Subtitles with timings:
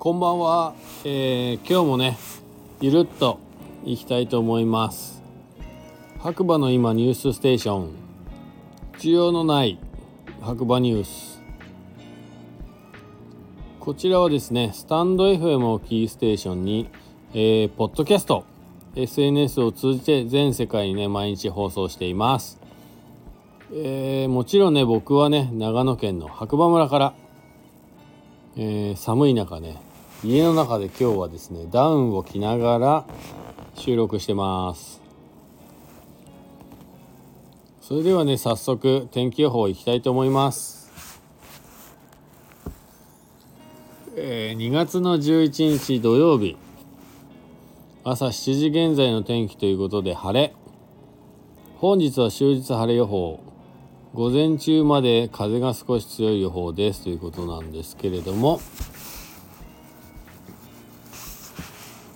[0.00, 2.16] こんばんは、えー、今日もね
[2.80, 3.40] ゆるっと
[3.84, 5.24] いきたいと思います。
[6.20, 7.90] 白馬の今ニュースステーション。
[9.00, 9.76] 需要のない
[10.40, 11.42] 白馬ニュース。
[13.80, 16.88] こちらはですねスタンド FM をキーステーションに、
[17.32, 18.44] えー、ポッドキャスト
[18.94, 22.60] SNS を通じて全世界にね毎日放送しています。
[23.72, 27.14] えー、もちろんね僕はね長野県の白馬村から、
[28.56, 29.87] えー、寒い中ね
[30.24, 33.04] 家の中で今日はですねダウンを着ながら
[33.76, 35.00] 収録してます。
[37.80, 40.90] それではね早速天気予報いきたいと思います。
[44.16, 46.56] えー、2月の11日土曜日。
[48.02, 50.52] 朝7時現在の天気ということで晴れ。
[51.76, 53.38] 本日は終日晴れ予報。
[54.14, 58.60] 午前中まで風が少し強い予報ですということなんですけれども、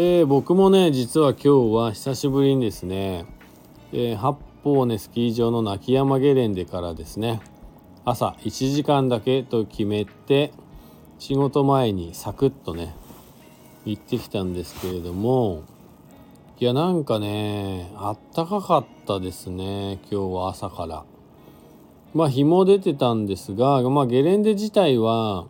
[0.00, 3.26] えー、僕もね実は今日は久しぶりにですね、
[3.90, 7.40] えー、八方根スキー場の泣山ゲレンデからですね
[8.04, 10.52] 朝1時間だけと決めて
[11.18, 12.94] 仕事前にサクッとね
[13.86, 15.64] 行ってきたんですけれども
[16.60, 21.04] いやなんかねあったかかったですね今日は朝から。
[22.14, 25.46] まあ日も出てたんですが、まあ、ゲレンデ自体は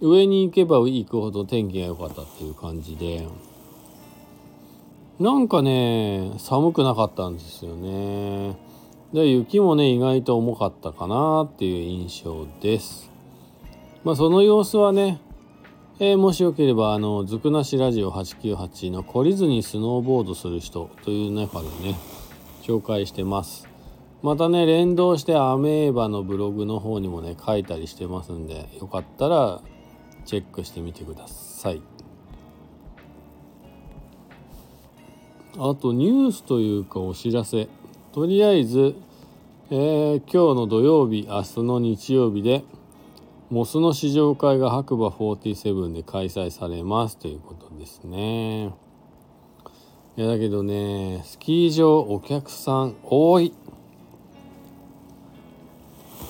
[0.00, 3.26] 上に行けば行くほど天気が良かったっていう感じで
[5.18, 8.56] なんかね寒くなかったんですよね。
[9.12, 13.10] で雪もね意外と重かったかなっていう印象です。
[14.04, 15.20] まあその様子はね、
[15.98, 21.96] えー、もしよければあのずくなしラジオ898の懲りずにスノーボードする人という中でね
[22.62, 23.66] 紹介してます。
[24.22, 29.60] またね連動してアメーバのブログの方にもね書いたりしてますんでよかったら
[30.28, 31.80] チェックしてみてください。
[35.56, 37.66] あとニュースというかお知らせ。
[38.12, 38.94] とりあえず、
[39.70, 42.62] えー、今日の土曜日明日の日曜日で
[43.48, 48.74] モスの試乗会が白馬47で開催されますということですね。
[50.18, 53.54] いやだけどねスキー場お客さん多い。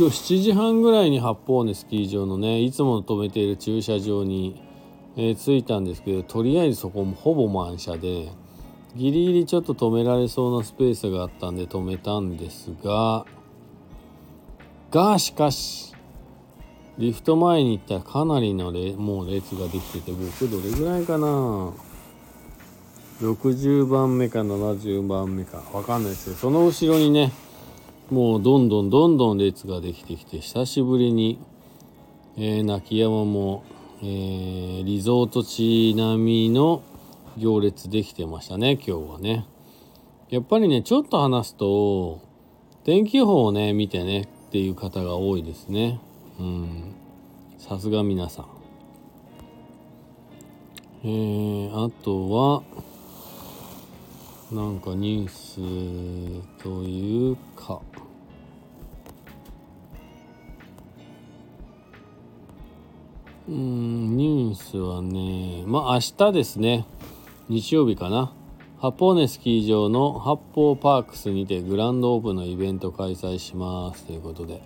[0.00, 4.62] 今日7時半ぐらいに八方根スキー場のねいつも止めている駐車場に、
[5.14, 8.30] えー、着いたんですけどとりあえずそこもほぼ満車で
[8.96, 13.26] ギリギリちょっと止められそうなスペースがあったんで止めたんですが
[14.90, 15.94] がしかし
[16.96, 21.74] リフト前に行ったらかなりのれもう列ができてて僕どれぐらいかな
[23.20, 27.32] ？60番目か70番目か分かんないですけどその後ろにね
[28.10, 31.38] もうどんどんどんどん列ができてきて久しぶりに、
[32.36, 33.62] えー、泣山も、
[34.02, 36.82] えー、リゾート地並みの
[37.36, 39.46] 行列できてましたね今日はね。
[40.28, 42.20] やっぱりねちょっと話すと
[42.84, 46.00] 天気予報をね見てねっていう方が多いですね。
[46.40, 46.94] うん。
[47.58, 48.46] さすが皆さん。
[51.04, 52.62] えー、あとは
[54.52, 57.80] なんかニュースというか。
[63.48, 66.00] うんニュースはねまあ明
[66.30, 66.84] 日ですね。
[67.48, 68.32] 日曜日かな。
[68.80, 74.04] 八方根スキー場の八方パークスにてグランドオープンのイベント開催します。
[74.04, 74.62] ということで。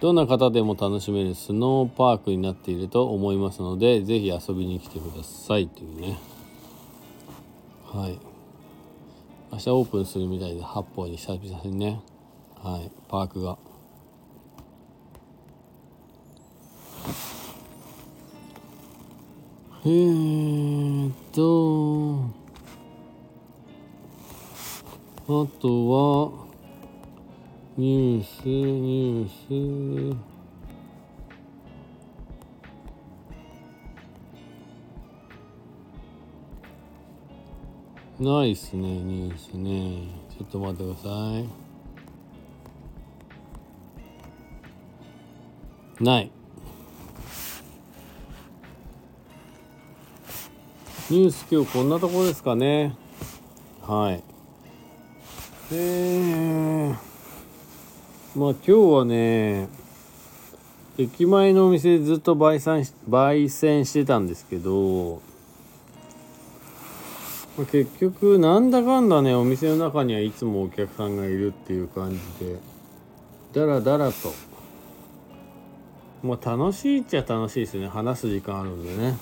[0.00, 5.68] どんな方でも楽しめるスノーパークになっていると思いますので是非遊びに来てください。
[5.68, 6.18] というね。
[7.84, 8.18] はい。
[9.52, 12.00] 明日オープンするみたいで八方に久々にね。
[12.62, 12.90] はい。
[13.08, 13.58] パークが。
[19.84, 22.20] えー、っと
[25.26, 26.32] あとは
[27.78, 30.39] ニュースニュース。
[38.20, 40.02] ないっすねニュースね。
[40.28, 41.08] ちょっと待ってくださ
[45.98, 46.04] い。
[46.04, 46.30] ない。
[51.08, 52.94] ニュース今日こんなとこですかね。
[53.80, 54.22] はい。
[55.72, 56.90] えー、
[58.36, 59.70] まあ今日はね
[60.98, 65.22] 駅前のお店ずっと焙煎焙煎してたんですけど
[67.60, 72.56] まあ、結局なんだかんだねお店の中にはいつもお客さんがいるっていう感じで。
[73.52, 74.32] だらだらと。
[76.22, 77.88] もう楽しいっちゃ楽しいですよね。
[77.88, 79.14] 話す時間あるんでね。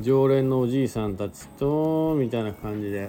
[0.00, 3.08] 常連のおじいさんたちとみたいな感じで。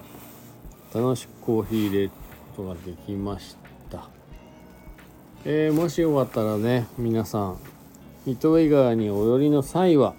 [0.94, 2.12] 楽しくコーヒー入れる
[2.56, 3.56] ことができまし
[3.90, 4.10] た。
[5.44, 7.58] えー、もしよかったらね皆さん
[8.28, 10.14] 糸魚川にお寄りの際は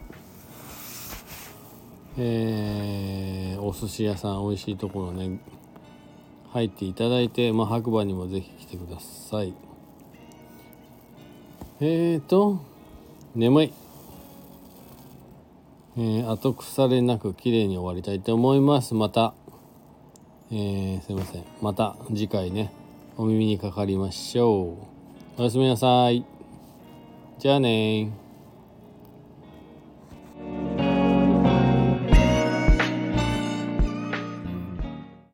[2.18, 2.91] えー、
[3.72, 5.40] お寿司屋さん美味しいところね。
[6.52, 9.54] 入っていただいて、まあ、白馬にもぜひ来てください。
[11.80, 12.60] えーと
[13.34, 13.72] 眠い。
[15.96, 18.92] えー、後腐れなく綺麗に終わりたいと思います。
[18.92, 19.32] また。
[20.50, 21.44] えー、すいません。
[21.62, 22.74] また次回ね
[23.16, 24.76] お耳にかかりましょ
[25.38, 25.40] う。
[25.40, 26.26] おやすみなさい。
[27.38, 28.10] じゃあね